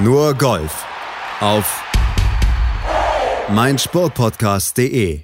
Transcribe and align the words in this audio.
Nur 0.00 0.34
Golf 0.34 0.86
auf 1.40 1.82
meinsportpodcast.de. 3.48 5.22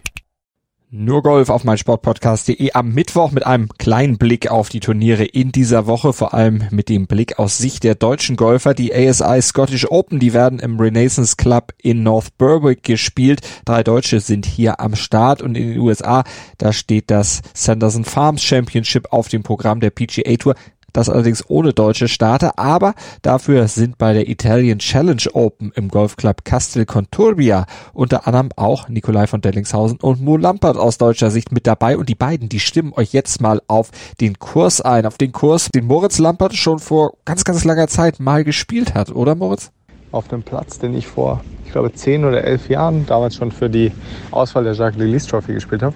Nur 0.91 1.23
Golf 1.23 1.49
auf 1.49 1.65
meinsportpodcast.de 1.65 2.73
am 2.73 2.91
Mittwoch 2.91 3.33
mit 3.33 3.45
einem 3.45 3.69
kleinen 3.79 4.17
Blick 4.17 4.49
auf 4.49 4.69
die 4.69 4.79
Turniere 4.79 5.25
in 5.25 5.51
dieser 5.51 5.87
Woche, 5.87 6.13
vor 6.13 6.35
allem 6.35 6.69
mit 6.71 6.89
dem 6.89 7.07
Blick 7.07 7.39
aus 7.41 7.59
Sicht 7.59 7.83
der 7.83 7.97
deutschen 7.97 8.37
Golfer. 8.37 8.75
Die 8.75 8.95
ASI 8.95 9.43
Scottish 9.43 9.91
Open, 9.91 10.21
die 10.21 10.33
werden 10.33 10.59
im 10.59 10.79
Renaissance 10.79 11.35
Club 11.37 11.73
in 11.83 12.03
North 12.03 12.37
Berwick 12.39 12.83
gespielt. 12.85 13.41
Drei 13.65 13.83
Deutsche 13.83 14.21
sind 14.21 14.47
hier 14.47 14.79
am 14.79 14.95
Start 14.95 15.43
und 15.43 15.57
in 15.57 15.71
den 15.71 15.81
USA, 15.81 16.23
da 16.59 16.73
steht 16.73 17.11
das 17.11 17.43
Sanderson 17.55 18.05
Farms 18.05 18.43
Championship 18.43 19.13
auf 19.13 19.27
dem 19.27 19.43
Programm 19.43 19.81
der 19.81 19.91
PGA 19.91 20.37
Tour 20.37 20.55
das 20.95 21.11
allerdings 21.11 21.45
ohne 21.49 21.75
deutsche 21.75 22.09
Starter, 22.09 22.59
aber 22.59 22.95
dafür 23.21 23.69
sind 23.69 23.99
bei 23.99 24.15
der 24.15 24.29
Italian 24.29 24.79
Challenge 24.79 25.23
Open 25.35 25.73
im 25.75 25.89
Golfclub 25.89 26.45
Castel 26.45 26.87
Conturbia 26.87 27.67
unter 27.93 28.27
anderem 28.27 28.49
auch 28.57 28.89
Nikolai 28.89 29.27
von 29.27 29.43
Dellingshausen 29.43 29.99
und 30.01 30.23
Mo 30.23 30.39
Lampert 30.39 30.77
aus 30.77 30.97
deutscher 30.97 31.31
Sicht 31.31 31.53
mit 31.53 31.67
dabei 31.67 31.99
und 31.99 32.09
die 32.09 32.15
beiden, 32.15 32.49
die 32.49 32.61
stimmen 32.61 32.93
euch 32.95 33.13
jetzt 33.13 33.41
mal 33.41 33.61
auf 33.67 33.91
den 34.21 34.39
Kurs 34.39 34.81
ein, 34.81 35.05
auf 35.05 35.19
den 35.19 35.33
Kurs, 35.33 35.69
den 35.75 35.87
Moritz 35.87 36.19
Lampert 36.19 36.55
schon 36.55 36.79
vor 36.79 37.15
ganz, 37.25 37.45
ganz 37.45 37.65
langer 37.65 37.89
Zeit 37.89 38.21
mal 38.21 38.45
gespielt 38.45 38.95
hat, 38.95 39.15
oder 39.15 39.35
Moritz? 39.35 39.71
Auf 40.13 40.29
dem 40.29 40.43
Platz, 40.43 40.79
den 40.79 40.97
ich 40.97 41.09
vor, 41.09 41.43
ich 41.67 41.73
glaube, 41.73 41.93
zehn 41.93 42.25
oder 42.25 42.45
elf 42.45 42.69
Jahren 42.69 43.05
damals 43.07 43.35
schon 43.35 43.51
für 43.51 43.69
die 43.69 43.91
Auswahl 44.31 44.63
der 44.65 44.75
Jacques 44.75 44.99
Lillis 44.99 45.27
Trophy 45.27 45.55
gespielt 45.55 45.83
habe. 45.83 45.95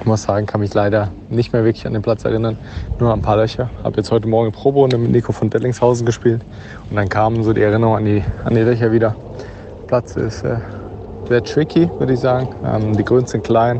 Ich 0.00 0.06
muss 0.06 0.22
sagen, 0.22 0.46
kann 0.46 0.62
mich 0.62 0.72
leider 0.72 1.08
nicht 1.28 1.52
mehr 1.52 1.62
wirklich 1.62 1.86
an 1.86 1.92
den 1.92 2.00
Platz 2.00 2.24
erinnern. 2.24 2.56
Nur 2.98 3.12
ein 3.12 3.20
paar 3.20 3.36
Löcher. 3.36 3.68
Habe 3.84 3.98
jetzt 3.98 4.10
heute 4.10 4.26
Morgen 4.28 4.50
Proberunde 4.50 4.96
mit 4.96 5.10
Nico 5.10 5.30
von 5.32 5.50
Dellingshausen 5.50 6.06
gespielt. 6.06 6.40
Und 6.88 6.96
dann 6.96 7.10
kamen 7.10 7.42
so 7.42 7.52
die 7.52 7.60
Erinnerungen 7.60 7.98
an 7.98 8.04
die, 8.06 8.24
an 8.46 8.54
die 8.54 8.62
Löcher 8.62 8.92
wieder. 8.92 9.14
Der 9.82 9.86
Platz 9.88 10.16
ist 10.16 10.42
äh, 10.42 10.56
sehr 11.28 11.44
tricky, 11.44 11.90
würde 11.98 12.14
ich 12.14 12.20
sagen. 12.20 12.48
Ähm, 12.64 12.96
die 12.96 13.04
Grüns 13.04 13.32
sind 13.32 13.44
klein, 13.44 13.78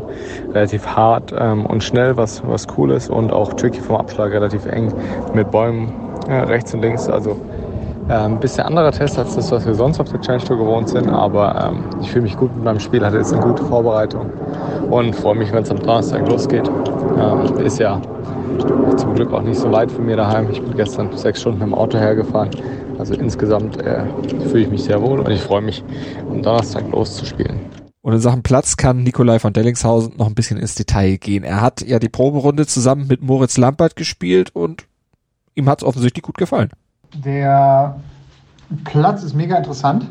relativ 0.53 0.85
hart 0.85 1.33
ähm, 1.35 1.65
und 1.65 1.83
schnell, 1.83 2.15
was, 2.17 2.43
was 2.45 2.67
cool 2.77 2.91
ist. 2.91 3.09
Und 3.09 3.33
auch 3.33 3.53
tricky 3.53 3.81
vom 3.81 3.95
Abschlag, 3.95 4.31
relativ 4.31 4.67
eng 4.67 4.93
mit 5.33 5.49
Bäumen 5.49 5.91
äh, 6.27 6.35
rechts 6.35 6.71
und 6.75 6.81
links. 6.81 7.09
Also 7.09 7.35
ein 8.09 8.33
ähm, 8.33 8.39
bisschen 8.39 8.65
anderer 8.65 8.91
Test 8.91 9.17
als 9.17 9.35
das, 9.35 9.51
was 9.51 9.65
wir 9.65 9.73
sonst 9.73 9.99
auf 9.99 10.11
der 10.11 10.21
Challenge 10.21 10.43
Tour 10.43 10.57
gewohnt 10.57 10.89
sind, 10.89 11.09
aber 11.09 11.71
ähm, 11.71 11.83
ich 12.01 12.11
fühle 12.11 12.23
mich 12.23 12.37
gut 12.37 12.53
mit 12.55 12.63
meinem 12.63 12.79
Spiel, 12.79 13.03
hatte 13.05 13.17
jetzt 13.17 13.33
eine 13.33 13.41
gute 13.41 13.63
Vorbereitung 13.63 14.29
und 14.91 15.15
freue 15.15 15.35
mich, 15.35 15.51
wenn 15.51 15.63
es 15.63 15.71
am 15.71 15.79
Donnerstag 15.79 16.27
losgeht. 16.27 16.69
Ähm, 17.17 17.57
ist 17.65 17.79
ja 17.79 18.01
zum 18.97 19.15
Glück 19.15 19.31
auch 19.31 19.41
nicht 19.41 19.57
so 19.57 19.71
weit 19.71 19.91
von 19.91 20.05
mir 20.05 20.17
daheim. 20.17 20.49
Ich 20.51 20.61
bin 20.61 20.75
gestern 20.75 21.15
sechs 21.17 21.41
Stunden 21.41 21.59
mit 21.59 21.67
dem 21.67 21.73
Auto 21.73 21.97
hergefahren. 21.97 22.49
Also 22.99 23.13
insgesamt 23.13 23.81
äh, 23.81 24.03
fühle 24.49 24.63
ich 24.63 24.69
mich 24.69 24.83
sehr 24.83 25.01
wohl 25.01 25.19
und 25.19 25.31
ich 25.31 25.41
freue 25.41 25.61
mich, 25.61 25.83
am 26.29 26.41
Donnerstag 26.41 26.89
loszuspielen. 26.91 27.59
Und 28.01 28.13
in 28.13 28.19
Sachen 28.19 28.43
Platz 28.43 28.77
kann 28.77 29.03
Nikolai 29.03 29.39
von 29.39 29.53
Dellingshausen 29.53 30.17
noch 30.17 30.27
ein 30.27 30.35
bisschen 30.35 30.57
ins 30.57 30.75
Detail 30.75 31.17
gehen. 31.17 31.43
Er 31.43 31.61
hat 31.61 31.81
ja 31.81 31.99
die 31.99 32.09
Proberunde 32.09 32.67
zusammen 32.67 33.07
mit 33.07 33.21
Moritz 33.21 33.57
Lampert 33.57 33.95
gespielt 33.95 34.53
und 34.53 34.85
ihm 35.55 35.69
hat 35.69 35.81
es 35.81 35.87
offensichtlich 35.87 36.23
gut 36.23 36.37
gefallen. 36.37 36.69
Der 37.23 37.99
Platz 38.85 39.23
ist 39.23 39.35
mega 39.35 39.55
interessant. 39.57 40.07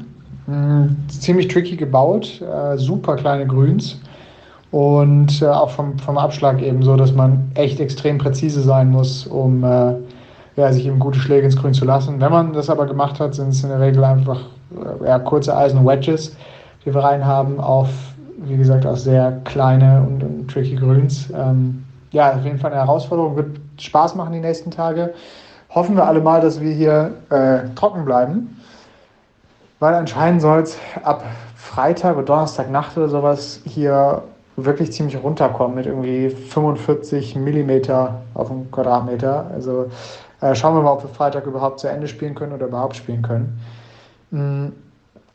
Hm, 0.46 0.96
ziemlich 1.08 1.48
tricky 1.48 1.76
gebaut, 1.76 2.40
äh, 2.40 2.78
super 2.78 3.16
kleine 3.16 3.46
Grüns 3.46 3.98
und 4.70 5.42
äh, 5.42 5.46
auch 5.46 5.70
vom, 5.70 5.98
vom 5.98 6.18
Abschlag 6.18 6.62
eben 6.62 6.82
so, 6.82 6.96
dass 6.96 7.12
man 7.12 7.50
echt 7.54 7.80
extrem 7.80 8.18
präzise 8.18 8.60
sein 8.62 8.90
muss, 8.90 9.26
um 9.26 9.64
äh, 9.64 9.94
ja, 10.56 10.72
sich 10.72 10.86
eben 10.86 10.98
gute 10.98 11.18
Schläge 11.18 11.46
ins 11.46 11.56
Grün 11.56 11.74
zu 11.74 11.84
lassen. 11.84 12.20
Wenn 12.20 12.32
man 12.32 12.52
das 12.52 12.70
aber 12.70 12.86
gemacht 12.86 13.20
hat, 13.20 13.34
sind 13.34 13.48
es 13.48 13.62
in 13.62 13.70
der 13.70 13.80
Regel 13.80 14.04
einfach 14.04 14.40
ja, 15.04 15.18
kurze 15.18 15.56
Eisen-Wedges, 15.56 16.36
die 16.84 16.94
wir 16.94 17.02
rein 17.02 17.24
haben, 17.24 17.60
auf, 17.60 17.88
wie 18.38 18.56
gesagt, 18.56 18.86
auch 18.86 18.96
sehr 18.96 19.40
kleine 19.44 20.02
und, 20.06 20.22
und 20.22 20.48
tricky 20.50 20.76
Grüns. 20.76 21.30
Ähm, 21.30 21.84
ja, 22.12 22.34
auf 22.34 22.44
jeden 22.44 22.58
Fall 22.58 22.72
eine 22.72 22.80
Herausforderung, 22.80 23.36
wird 23.36 23.60
Spaß 23.78 24.14
machen 24.14 24.32
die 24.32 24.40
nächsten 24.40 24.70
Tage 24.70 25.14
hoffen 25.74 25.96
wir 25.96 26.06
alle 26.06 26.20
mal, 26.20 26.40
dass 26.40 26.60
wir 26.60 26.72
hier 26.72 27.12
äh, 27.30 27.68
trocken 27.74 28.04
bleiben. 28.04 28.56
Weil 29.78 29.94
anscheinend 29.94 30.42
soll 30.42 30.60
es 30.60 30.76
ab 31.04 31.24
Freitag 31.54 32.16
oder 32.16 32.26
Donnerstagnacht 32.26 32.96
oder 32.96 33.08
sowas 33.08 33.60
hier 33.64 34.22
wirklich 34.56 34.92
ziemlich 34.92 35.22
runterkommen 35.22 35.76
mit 35.76 35.86
irgendwie 35.86 36.30
45 36.30 37.36
Millimeter 37.36 38.22
auf 38.34 38.48
dem 38.48 38.70
Quadratmeter. 38.70 39.50
Also 39.52 39.90
äh, 40.40 40.54
schauen 40.54 40.74
wir 40.74 40.82
mal, 40.82 40.92
ob 40.92 41.02
wir 41.02 41.08
Freitag 41.08 41.46
überhaupt 41.46 41.80
zu 41.80 41.88
Ende 41.88 42.08
spielen 42.08 42.34
können 42.34 42.52
oder 42.52 42.66
überhaupt 42.66 42.96
spielen 42.96 43.22
können. 43.22 43.60
Mhm. 44.30 44.72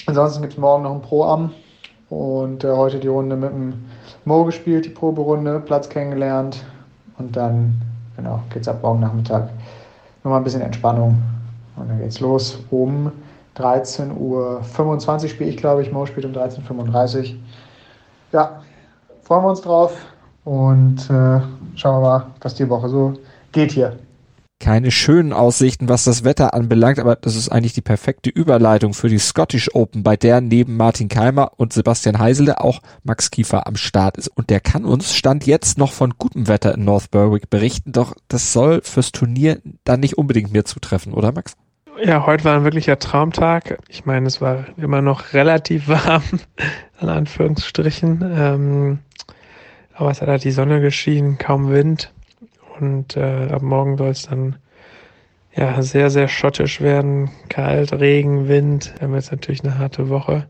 Ansonsten 0.07 0.41
gibt 0.41 0.53
es 0.53 0.59
morgen 0.59 0.83
noch 0.83 0.91
ein 0.91 1.01
Pro-Am 1.01 1.51
und 2.09 2.63
äh, 2.63 2.71
heute 2.71 2.99
die 2.99 3.07
Runde 3.07 3.35
mit 3.35 3.49
dem 3.49 3.73
Mo 4.25 4.43
gespielt, 4.43 4.85
die 4.85 4.89
Proberunde, 4.89 5.59
Platz 5.59 5.89
kennengelernt 5.89 6.63
und 7.17 7.35
dann 7.35 7.81
genau, 8.15 8.41
es 8.53 8.67
ab 8.67 8.79
morgen 8.83 8.99
Nachmittag 8.99 9.49
nochmal 10.23 10.39
ein 10.39 10.43
bisschen 10.43 10.61
Entspannung. 10.61 11.21
Und 11.75 11.89
dann 11.89 11.99
geht's 11.99 12.19
los. 12.19 12.59
Um 12.71 13.11
13.25 13.57 14.15
Uhr 14.17 15.29
spiele 15.29 15.49
ich, 15.49 15.57
glaube 15.57 15.81
ich. 15.81 15.91
Mo 15.91 16.05
spielt 16.05 16.25
um 16.25 16.33
13.35 16.33 17.17
Uhr. 17.17 17.35
Ja, 18.31 18.61
freuen 19.25 19.43
wir 19.43 19.49
uns 19.49 19.61
drauf 19.61 19.93
und 20.45 21.09
äh, 21.09 21.41
schauen 21.75 21.95
wir 21.95 21.99
mal, 21.99 22.27
was 22.39 22.55
die 22.55 22.69
Woche 22.69 22.87
so 22.87 23.13
geht 23.51 23.73
hier 23.73 23.97
keine 24.59 24.89
schönen 24.89 25.33
Aussichten, 25.33 25.89
was 25.89 26.05
das 26.05 26.23
Wetter 26.23 26.53
anbelangt, 26.53 26.97
aber 26.97 27.15
das 27.15 27.35
ist 27.35 27.49
eigentlich 27.49 27.73
die 27.73 27.81
perfekte 27.81 28.29
Überleitung 28.29 28.93
für 28.93 29.09
die 29.09 29.19
Scottish 29.19 29.69
Open, 29.75 30.01
bei 30.01 30.15
der 30.15 30.41
neben 30.41 30.77
Martin 30.77 31.09
Keimer 31.09 31.51
und 31.57 31.73
Sebastian 31.73 32.19
Heisele 32.19 32.61
auch 32.61 32.81
Max 33.03 33.31
Kiefer 33.31 33.67
am 33.67 33.75
Start 33.75 34.17
ist. 34.17 34.29
Und 34.29 34.49
der 34.49 34.61
kann 34.61 34.85
uns 34.85 35.13
Stand 35.13 35.45
jetzt 35.45 35.77
noch 35.77 35.91
von 35.91 36.13
gutem 36.17 36.47
Wetter 36.47 36.73
in 36.73 36.85
North 36.85 37.11
Berwick 37.11 37.49
berichten, 37.49 37.91
doch 37.91 38.15
das 38.27 38.53
soll 38.53 38.81
fürs 38.81 39.11
Turnier 39.11 39.61
dann 39.83 39.99
nicht 39.99 40.17
unbedingt 40.17 40.51
mehr 40.51 40.65
zutreffen, 40.65 41.13
oder 41.13 41.31
Max? 41.31 41.55
Ja, 42.03 42.25
heute 42.25 42.43
war 42.43 42.57
ein 42.57 42.65
wirklicher 42.65 42.99
Traumtag. 42.99 43.79
Ich 43.87 44.05
meine, 44.05 44.27
es 44.27 44.41
war 44.41 44.65
immer 44.77 45.01
noch 45.01 45.31
relativ 45.31 45.87
warm, 45.87 46.23
in 46.99 47.07
Anführungsstrichen. 47.07 48.21
Ähm, 48.35 48.99
aber 49.93 50.11
es 50.11 50.21
hat 50.21 50.27
halt 50.27 50.43
die 50.43 50.51
Sonne 50.51 50.81
geschienen, 50.81 51.37
kaum 51.37 51.71
Wind. 51.71 52.11
Und 52.79 53.15
äh, 53.15 53.47
ab 53.49 53.61
morgen 53.61 53.97
soll 53.97 54.09
es 54.09 54.23
dann 54.23 54.57
ja 55.55 55.81
sehr, 55.81 56.09
sehr 56.09 56.27
schottisch 56.27 56.81
werden. 56.81 57.31
Kalt, 57.47 57.93
Regen, 57.93 58.49
Wind. 58.49 58.93
Wir 58.97 59.07
haben 59.07 59.15
jetzt 59.15 59.31
natürlich 59.31 59.63
eine 59.63 59.77
harte 59.77 60.09
Woche. 60.09 60.47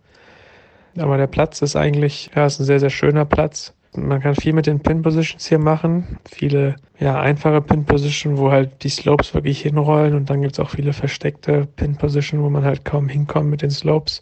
Aber 0.97 1.17
der 1.17 1.27
Platz 1.27 1.61
ist 1.61 1.75
eigentlich, 1.75 2.31
ja, 2.35 2.47
ist 2.47 2.59
ein 2.59 2.65
sehr, 2.65 2.79
sehr 2.79 2.89
schöner 2.89 3.25
Platz. 3.25 3.74
Man 3.97 4.21
kann 4.21 4.35
viel 4.35 4.53
mit 4.53 4.67
den 4.67 4.79
Pin-Positions 4.79 5.47
hier 5.47 5.59
machen. 5.59 6.19
Viele, 6.29 6.75
ja, 6.99 7.19
einfache 7.19 7.61
Pin-Position, 7.61 8.37
wo 8.37 8.51
halt 8.51 8.83
die 8.83 8.89
Slopes 8.89 9.33
wirklich 9.33 9.61
hinrollen. 9.61 10.15
Und 10.15 10.29
dann 10.29 10.41
gibt's 10.41 10.59
auch 10.59 10.69
viele 10.69 10.93
versteckte 10.93 11.67
Pin-Position, 11.75 12.41
wo 12.43 12.49
man 12.49 12.63
halt 12.63 12.85
kaum 12.85 13.09
hinkommt 13.09 13.49
mit 13.49 13.61
den 13.61 13.71
Slopes. 13.71 14.21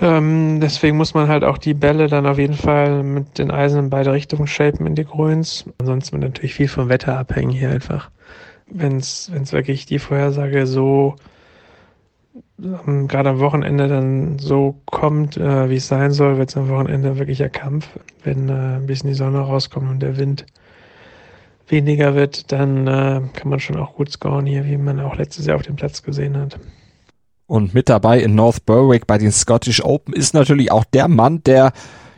Ähm, 0.00 0.60
deswegen 0.60 0.96
muss 0.96 1.14
man 1.14 1.28
halt 1.28 1.42
auch 1.42 1.58
die 1.58 1.74
Bälle 1.74 2.06
dann 2.08 2.26
auf 2.26 2.38
jeden 2.38 2.54
Fall 2.54 3.02
mit 3.02 3.38
den 3.38 3.50
Eisen 3.50 3.78
in 3.78 3.90
beide 3.90 4.12
Richtungen 4.12 4.46
shapen 4.46 4.86
in 4.86 4.94
die 4.94 5.04
Grüns. 5.04 5.64
Ansonsten 5.78 6.20
wird 6.20 6.32
natürlich 6.34 6.54
viel 6.54 6.68
vom 6.68 6.88
Wetter 6.88 7.18
abhängen 7.18 7.50
hier 7.50 7.70
einfach. 7.70 8.10
Wenn 8.68 8.96
es 8.96 9.30
wirklich 9.52 9.86
die 9.86 9.98
Vorhersage 9.98 10.66
so 10.66 11.16
ähm, 12.62 13.08
gerade 13.08 13.30
am 13.30 13.40
Wochenende 13.40 13.88
dann 13.88 14.38
so 14.38 14.80
kommt, 14.86 15.36
äh, 15.36 15.68
wie 15.68 15.76
es 15.76 15.88
sein 15.88 16.12
soll, 16.12 16.38
wird 16.38 16.50
es 16.50 16.56
am 16.56 16.68
Wochenende 16.68 17.18
wirklicher 17.18 17.48
Kampf. 17.48 17.88
Wenn 18.22 18.48
äh, 18.48 18.76
ein 18.76 18.86
bisschen 18.86 19.08
die 19.08 19.14
Sonne 19.14 19.40
rauskommt 19.40 19.88
und 19.90 20.00
der 20.00 20.16
Wind 20.16 20.46
weniger 21.68 22.14
wird, 22.14 22.52
dann 22.52 22.86
äh, 22.86 23.22
kann 23.32 23.50
man 23.50 23.60
schon 23.60 23.76
auch 23.76 23.94
gut 23.94 24.10
scoren 24.10 24.46
hier, 24.46 24.64
wie 24.64 24.76
man 24.76 25.00
auch 25.00 25.16
letztes 25.16 25.46
Jahr 25.46 25.56
auf 25.56 25.62
dem 25.62 25.76
Platz 25.76 26.02
gesehen 26.02 26.36
hat. 26.36 26.58
Und 27.46 27.74
mit 27.74 27.88
dabei 27.88 28.20
in 28.20 28.34
North 28.34 28.66
Berwick 28.66 29.06
bei 29.06 29.18
den 29.18 29.30
Scottish 29.30 29.84
Open 29.84 30.14
ist 30.14 30.34
natürlich 30.34 30.72
auch 30.72 30.84
der 30.84 31.08
Mann, 31.08 31.42
der 31.44 31.72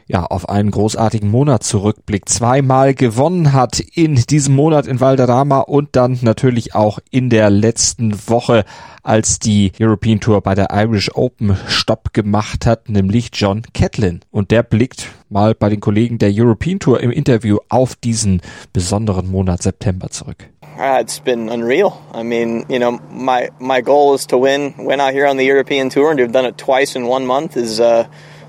ja, 0.08 0.24
auf 0.24 0.48
einen 0.48 0.70
großartigen 0.70 1.30
Monat 1.30 1.62
zurückblickt, 1.62 2.30
zweimal 2.30 2.94
gewonnen 2.94 3.52
hat 3.52 3.78
in 3.78 4.14
diesem 4.14 4.56
Monat 4.56 4.86
in 4.86 5.00
Valderrama 5.00 5.60
und 5.60 5.90
dann 5.92 6.18
natürlich 6.22 6.74
auch 6.74 6.98
in 7.10 7.28
der 7.28 7.50
letzten 7.50 8.14
Woche, 8.26 8.64
als 9.02 9.38
die 9.38 9.72
European 9.78 10.18
Tour 10.18 10.40
bei 10.40 10.54
der 10.54 10.68
Irish 10.72 11.14
Open 11.14 11.56
Stopp 11.66 12.14
gemacht 12.14 12.64
hat, 12.64 12.88
nämlich 12.88 13.30
John 13.34 13.62
Catlin. 13.74 14.20
Und 14.30 14.50
der 14.50 14.62
blickt 14.62 15.08
mal 15.28 15.54
bei 15.54 15.68
den 15.68 15.80
Kollegen 15.80 16.18
der 16.18 16.30
European 16.32 16.78
Tour 16.78 17.00
im 17.00 17.10
Interview 17.10 17.58
auf 17.68 17.94
diesen 17.94 18.40
besonderen 18.72 19.30
Monat 19.30 19.62
September 19.62 20.08
zurück. 20.10 20.48
Uh, 20.78 21.00
it's 21.00 21.18
been 21.18 21.48
unreal. 21.50 21.92
I 22.14 22.22
mean, 22.22 22.64
you 22.68 22.78
know, 22.78 23.00
my 23.10 23.50
my 23.58 23.82
goal 23.82 24.14
is 24.14 24.26
to 24.28 24.38
win 24.38 24.74
win 24.78 25.00
out 25.00 25.12
here 25.12 25.28
on 25.28 25.36
the 25.36 25.44
European 25.44 25.90
Tour, 25.90 26.10
and 26.10 26.18
to 26.18 26.22
have 26.24 26.32
done 26.32 26.46
it 26.46 26.56
twice 26.56 26.96
in 26.96 27.08
one 27.08 27.26
month 27.26 27.56
is 27.56 27.80
uh, 27.80 28.04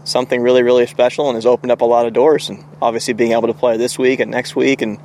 something 0.10 0.42
really 0.42 0.64
really 0.64 0.88
special, 0.88 1.28
and 1.30 1.36
has 1.36 1.46
opened 1.46 1.72
up 1.72 1.82
a 1.82 1.86
lot 1.86 2.06
of 2.06 2.14
doors. 2.14 2.50
And 2.50 2.64
obviously, 2.82 3.14
being 3.14 3.34
able 3.34 3.48
to 3.48 3.54
play 3.54 3.78
this 3.78 3.98
week 3.98 4.20
and 4.20 4.32
next 4.32 4.56
week, 4.56 4.82
and 4.82 5.00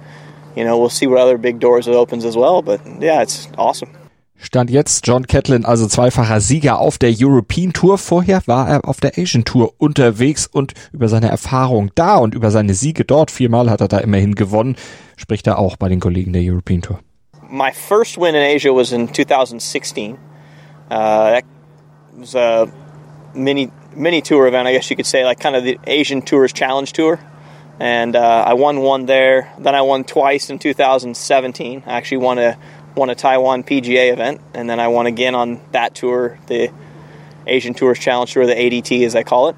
you 0.57 0.65
know, 0.65 0.79
we'll 0.79 0.91
see 0.91 1.07
what 1.07 1.19
other 1.19 1.39
big 1.39 1.61
doors 1.61 1.87
it 1.89 1.95
opens 1.95 2.25
as 2.25 2.37
well. 2.37 2.63
But 2.63 2.81
yeah, 3.01 3.23
it's 3.23 3.49
awesome. 3.59 3.91
Stand 4.37 4.69
jetzt 4.69 5.07
John 5.07 5.27
Catlin, 5.27 5.65
also 5.65 5.87
zweifacher 5.87 6.41
Sieger 6.41 6.79
auf 6.79 6.99
der 6.99 7.15
European 7.17 7.73
Tour. 7.73 7.99
Vorher 7.99 8.43
war 8.47 8.69
er 8.69 8.87
auf 8.87 9.01
der 9.01 9.13
Asian 9.17 9.45
Tour 9.45 9.73
unterwegs 9.79 10.47
und 10.47 10.75
über 10.93 11.09
seine 11.09 11.29
Erfahrung 11.29 11.91
da 11.95 12.17
und 12.17 12.35
über 12.35 12.51
seine 12.51 12.75
Siege 12.75 13.05
dort, 13.05 13.31
viermal 13.31 13.71
hat 13.71 13.81
er 13.81 13.89
da 13.89 13.99
immerhin 13.99 14.35
gewonnen, 14.35 14.77
spricht 15.17 15.47
er 15.47 15.59
auch 15.59 15.77
bei 15.77 15.89
den 15.89 16.01
Kollegen 16.01 16.33
der 16.33 16.43
European 16.43 16.83
Tour. 16.83 17.01
My 17.49 17.71
first 17.73 18.19
win 18.19 18.35
in 18.35 18.43
Asia 18.43 18.73
was 18.73 18.93
in 18.93 19.13
2016. 19.13 20.15
Uh, 20.15 20.19
that 20.91 21.45
was 22.19 22.35
a 22.35 22.67
mini 23.33 23.71
mini 23.97 24.23
tour 24.23 24.47
event, 24.47 24.69
I 24.69 24.73
guess 24.73 24.91
you 24.91 24.97
could 24.97 25.07
say, 25.07 25.25
like 25.25 25.41
kind 25.41 25.57
of 25.57 25.65
the 25.65 25.79
Asian 25.87 26.23
Tours 26.23 26.53
Challenge 26.53 26.93
Tour. 26.93 27.21
And 27.81 28.15
uh, 28.15 28.45
I 28.47 28.55
won 28.55 28.81
one 28.81 29.07
there. 29.07 29.53
Then 29.59 29.75
I 29.75 29.83
won 29.83 30.05
twice 30.05 30.49
in 30.49 30.59
2017. 30.59 31.83
I 31.87 31.93
actually 31.93 32.19
won 32.19 32.39
a 32.39 32.57
won 32.95 33.11
a 33.11 33.15
Taiwan 33.15 33.65
PGA 33.65 34.13
event, 34.13 34.41
and 34.55 34.71
then 34.71 34.79
I 34.79 34.89
won 34.89 35.07
again 35.07 35.35
on 35.35 35.61
that 35.73 35.95
tour, 35.95 36.39
the 36.47 36.73
Asian 37.47 37.75
Tours 37.75 37.99
Challenge 37.99 38.33
Tour, 38.33 38.47
the 38.47 38.55
ADT 38.55 39.05
as 39.05 39.17
I 39.17 39.23
call 39.23 39.49
it, 39.49 39.57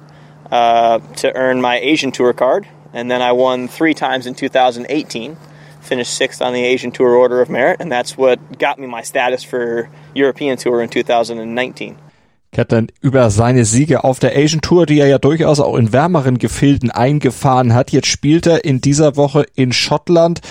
uh, 0.51 0.99
to 1.17 1.35
earn 1.35 1.61
my 1.61 1.77
Asian 1.77 2.11
Tour 2.11 2.33
card. 2.33 2.67
And 2.93 3.11
then 3.11 3.21
I 3.21 3.33
won 3.33 3.67
three 3.67 3.93
times 3.93 4.25
in 4.25 4.33
2018, 4.33 5.37
finished 5.81 6.13
sixth 6.13 6.41
on 6.41 6.53
the 6.53 6.63
Asian 6.63 6.91
Tour 6.91 7.09
Order 7.15 7.41
of 7.41 7.49
Merit, 7.49 7.79
and 7.79 7.91
that's 7.91 8.17
what 8.17 8.57
got 8.57 8.79
me 8.79 8.87
my 8.87 9.01
status 9.01 9.43
for 9.43 9.89
European 10.15 10.57
Tour 10.57 10.81
in 10.81 10.89
2019. 10.89 11.99
Catlin 12.57 12.87
über 13.01 13.29
seine 13.29 13.65
Siege 13.65 14.03
auf 14.03 14.17
der 14.17 14.35
Asian 14.35 14.61
Tour, 14.61 14.87
die 14.87 14.99
er 14.99 15.05
ja 15.05 15.19
durchaus 15.19 15.59
auch 15.59 15.75
in 15.75 15.93
wärmeren 15.93 16.39
Gefilden 16.39 16.89
eingefahren 16.89 17.75
hat. 17.75 17.91
Jetzt 17.91 18.07
spielt 18.07 18.47
er 18.47 18.65
in 18.65 18.81
dieser 18.81 19.15
Woche 19.15 19.45
in 19.53 19.71
Schottland. 19.71 20.41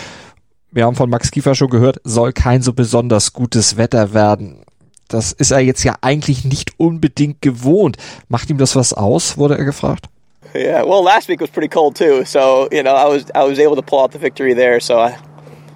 Wir 0.70 0.84
haben 0.84 0.94
von 0.94 1.10
Max 1.10 1.32
Kiefer 1.32 1.56
schon 1.56 1.68
gehört, 1.68 2.00
soll 2.04 2.32
kein 2.32 2.62
so 2.62 2.72
besonders 2.72 3.32
gutes 3.32 3.76
Wetter 3.76 4.14
werden. 4.14 4.62
Das 5.08 5.32
ist 5.32 5.50
er 5.50 5.58
jetzt 5.58 5.82
ja 5.82 5.96
eigentlich 6.00 6.44
nicht 6.44 6.78
unbedingt 6.78 7.42
gewohnt. 7.42 7.96
Macht 8.28 8.50
ihm 8.50 8.58
das 8.58 8.76
was 8.76 8.92
aus, 8.92 9.36
wurde 9.36 9.58
er 9.58 9.64
gefragt. 9.64 10.06
Yeah, 10.54 10.84
well, 10.84 11.02
last 11.02 11.28
week 11.28 11.40
was 11.40 11.50
pretty 11.50 11.68
cold 11.68 11.96
too, 11.96 12.24
so 12.24 12.68
you 12.70 12.82
know 12.82 12.94
I 12.94 13.08
was 13.08 13.24
I 13.34 13.50
was 13.50 13.58
able 13.58 13.74
to 13.74 13.82
pull 13.82 13.98
out 13.98 14.12
the 14.12 14.20
victory 14.20 14.54
there. 14.54 14.80
So 14.80 14.94
I, 14.94 15.16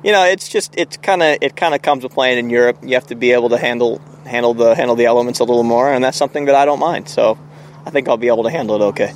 you 0.04 0.12
know, 0.12 0.24
it's 0.24 0.48
just 0.48 0.76
it's 0.76 0.96
kind 0.96 1.22
of 1.22 1.38
it 1.40 1.56
kind 1.56 1.74
of 1.74 1.82
comes 1.82 2.04
with 2.04 2.14
playing 2.14 2.38
in 2.38 2.50
Europe. 2.50 2.78
You 2.84 2.94
have 2.94 3.08
to 3.08 3.16
be 3.16 3.32
able 3.32 3.48
to 3.48 3.58
handle 3.58 4.00
handle 4.30 4.54
the 4.54 4.74
handle 4.74 4.96
the 4.96 5.06
elements 5.06 5.40
a 5.40 5.44
little 5.44 5.64
more, 5.64 5.94
and 5.94 6.04
that's 6.04 6.18
something 6.18 6.46
that 6.46 6.54
I 6.54 6.66
don't 6.66 6.80
mind. 6.80 7.08
So 7.08 7.36
I 7.86 7.90
think 7.90 8.08
I'll 8.08 8.18
be 8.18 8.28
able 8.28 8.44
to 8.44 8.50
handle 8.50 8.76
it 8.76 8.82
okay. 8.82 9.12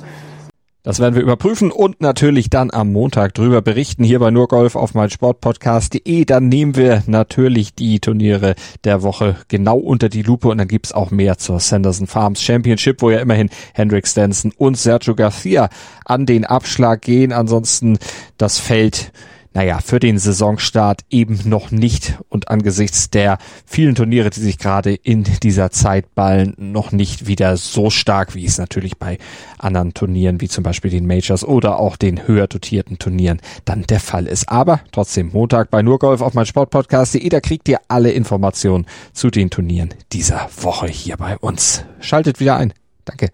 Das 0.85 0.99
werden 0.99 1.15
wir 1.15 1.23
überprüfen 1.23 1.71
und 1.71 1.99
natürlich 1.99 2.51
dann 2.51 2.69
am 2.69 2.91
Montag 2.91 3.33
drüber 3.33 3.63
berichten 3.63 4.03
hier 4.03 4.19
bei 4.19 4.29
Nurgolf 4.29 4.75
auf 4.75 4.93
meinsportpodcast.de. 4.93 6.25
Dann 6.25 6.47
nehmen 6.47 6.75
wir 6.75 7.01
natürlich 7.07 7.73
die 7.73 7.99
Turniere 7.99 8.53
der 8.83 9.01
Woche 9.01 9.35
genau 9.47 9.79
unter 9.79 10.09
die 10.09 10.21
Lupe 10.21 10.47
und 10.47 10.59
dann 10.59 10.67
gibt's 10.67 10.91
auch 10.91 11.09
mehr 11.09 11.39
zur 11.39 11.59
Sanderson 11.59 12.05
Farms 12.05 12.39
Championship, 12.39 13.01
wo 13.01 13.09
ja 13.09 13.17
immerhin 13.17 13.49
Hendrik 13.73 14.05
Stenson 14.05 14.53
und 14.55 14.77
Sergio 14.77 15.15
Garcia 15.15 15.69
an 16.05 16.27
den 16.27 16.45
Abschlag 16.45 17.01
gehen. 17.01 17.33
Ansonsten 17.33 17.97
das 18.37 18.59
Feld 18.59 19.11
naja, 19.55 19.79
für 19.79 20.01
den 20.01 20.19
Saisonstart 20.19 21.01
eben 21.09 21.39
noch 21.45 21.71
nicht 21.71 22.19
und 22.27 22.49
angesichts 22.49 23.09
der 23.09 23.37
vielen 23.65 23.95
Turniere, 23.95 24.29
die 24.29 24.41
sich 24.41 24.57
gerade 24.57 24.93
in 24.93 25.23
dieser 25.23 25.71
Zeit 25.71 26.13
ballen, 26.13 26.53
noch 26.57 26.91
nicht 26.91 27.25
wieder 27.25 27.55
so 27.55 27.89
stark, 27.89 28.35
wie 28.35 28.45
es 28.45 28.57
natürlich 28.57 28.97
bei 28.97 29.17
anderen 29.57 29.93
Turnieren, 29.93 30.41
wie 30.41 30.49
zum 30.49 30.65
Beispiel 30.65 30.91
den 30.91 31.07
Majors 31.07 31.45
oder 31.45 31.79
auch 31.79 31.95
den 31.95 32.27
höher 32.27 32.47
dotierten 32.47 32.99
Turnieren 32.99 33.39
dann 33.63 33.83
der 33.83 34.01
Fall 34.01 34.27
ist. 34.27 34.49
Aber 34.49 34.81
trotzdem 34.91 35.29
Montag 35.31 35.71
bei 35.71 35.81
Nurgolf 35.81 36.21
auf 36.21 36.33
mein 36.33 36.45
Sportpodcast.de, 36.45 37.29
da 37.29 37.39
kriegt 37.39 37.69
ihr 37.69 37.79
alle 37.87 38.11
Informationen 38.11 38.85
zu 39.13 39.29
den 39.29 39.49
Turnieren 39.49 39.93
dieser 40.11 40.49
Woche 40.59 40.87
hier 40.87 41.15
bei 41.15 41.37
uns. 41.37 41.85
Schaltet 42.01 42.41
wieder 42.41 42.57
ein. 42.57 42.73
Danke. 43.05 43.29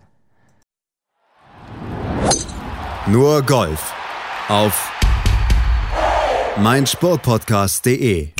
Nur 3.08 3.42
Golf 3.42 3.96
auf 4.48 5.01
meinsportpodcast.de 6.58 8.34